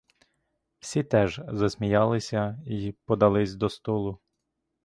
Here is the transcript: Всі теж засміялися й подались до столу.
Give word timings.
Всі 0.79 1.03
теж 1.03 1.41
засміялися 1.47 2.57
й 2.65 2.91
подались 3.05 3.55
до 3.55 3.69
столу. 3.69 4.19